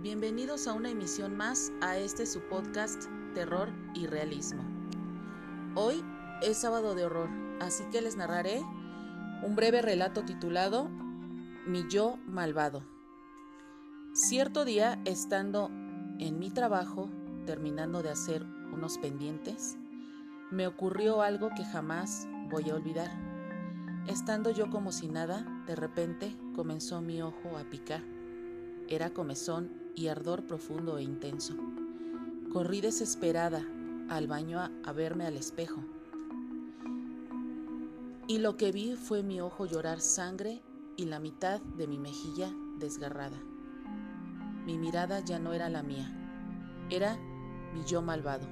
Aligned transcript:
Bienvenidos 0.00 0.66
a 0.66 0.72
una 0.72 0.90
emisión 0.90 1.36
más 1.36 1.70
a 1.80 1.96
este 1.96 2.26
su 2.26 2.40
podcast 2.40 3.04
Terror 3.34 3.68
y 3.94 4.08
Realismo. 4.08 4.64
Hoy 5.76 6.04
es 6.42 6.58
sábado 6.58 6.96
de 6.96 7.04
horror, 7.04 7.28
así 7.60 7.84
que 7.92 8.00
les 8.00 8.16
narraré 8.16 8.60
un 9.44 9.54
breve 9.54 9.80
relato 9.80 10.24
titulado 10.24 10.88
Mi 11.68 11.88
yo 11.88 12.18
malvado. 12.26 12.82
Cierto 14.12 14.64
día, 14.64 15.00
estando 15.04 15.68
en 16.18 16.40
mi 16.40 16.50
trabajo, 16.50 17.08
terminando 17.46 18.02
de 18.02 18.10
hacer 18.10 18.42
unos 18.72 18.98
pendientes, 18.98 19.76
me 20.50 20.66
ocurrió 20.66 21.22
algo 21.22 21.50
que 21.56 21.64
jamás 21.64 22.26
voy 22.50 22.70
a 22.70 22.74
olvidar. 22.74 23.12
Estando 24.08 24.50
yo 24.50 24.68
como 24.68 24.90
si 24.90 25.06
nada, 25.06 25.62
de 25.68 25.76
repente 25.76 26.36
comenzó 26.56 27.00
mi 27.00 27.22
ojo 27.22 27.56
a 27.56 27.62
picar. 27.70 28.17
Era 28.90 29.10
comezón 29.10 29.70
y 29.94 30.08
ardor 30.08 30.46
profundo 30.46 30.96
e 30.96 31.02
intenso. 31.02 31.54
Corrí 32.50 32.80
desesperada 32.80 33.62
al 34.08 34.26
baño 34.26 34.60
a, 34.60 34.92
verme 34.92 35.26
al 35.26 35.36
espejo. 35.36 35.84
Y 38.26 38.38
lo 38.38 38.56
que 38.56 38.72
vi 38.72 38.94
fue 38.96 39.22
mi 39.22 39.42
ojo 39.42 39.66
llorar 39.66 40.00
sangre 40.00 40.62
y 40.96 41.04
la 41.04 41.20
mitad 41.20 41.60
de 41.60 41.86
mi 41.86 41.98
mejilla 41.98 42.50
desgarrada. 42.78 43.36
Mi 44.64 44.78
mirada 44.78 45.20
ya 45.20 45.38
no 45.38 45.52
era 45.52 45.68
la 45.68 45.82
mía, 45.82 46.10
era 46.88 47.18
mi 47.74 47.84
yo 47.84 48.00
malvado, 48.00 48.46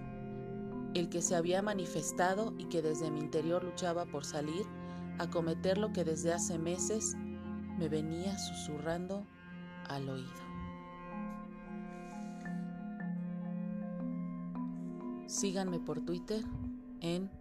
el 0.92 1.08
que 1.08 1.22
se 1.22 1.34
había 1.34 1.62
manifestado 1.62 2.52
y 2.58 2.66
que 2.66 2.82
desde 2.82 3.10
mi 3.10 3.20
interior 3.20 3.64
luchaba 3.64 4.04
por 4.04 4.26
salir 4.26 4.66
a 5.18 5.30
cometer 5.30 5.78
lo 5.78 5.94
que 5.94 6.04
desde 6.04 6.34
hace 6.34 6.58
meses 6.58 7.14
me 7.78 7.88
venía 7.88 8.36
susurrando 8.38 9.26
al 9.88 10.08
oído. 10.08 10.46
Síganme 15.26 15.80
por 15.80 16.04
Twitter 16.04 16.44
en 17.00 17.32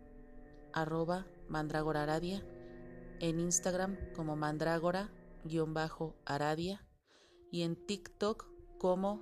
arroba 0.74 1.28
mandragoraradia, 1.48 2.44
en 3.20 3.40
Instagram 3.40 3.96
como 4.16 4.36
mandragora-aradia 4.36 6.84
y 7.52 7.62
en 7.62 7.76
TikTok 7.76 8.48
como 8.80 9.22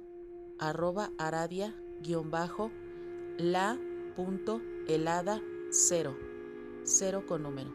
arroba 0.60 1.12
aradia-la 1.20 1.76
punto 4.16 4.62
helada 4.88 5.42
cero, 5.70 6.18
cero 6.84 7.26
con 7.28 7.44
número. 7.44 7.74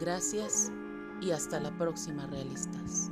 Gracias 0.00 0.72
y 1.20 1.32
hasta 1.32 1.60
la 1.60 1.76
próxima, 1.76 2.26
realistas. 2.26 3.10